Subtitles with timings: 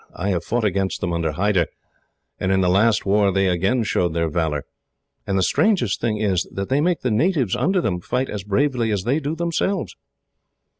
[0.15, 1.67] I have fought against them under Hyder,
[2.39, 4.63] and in the last war they again showed their valour;
[5.27, 8.89] and the strangest thing is that they make the natives under them fight as bravely
[8.91, 9.95] as they do themselves.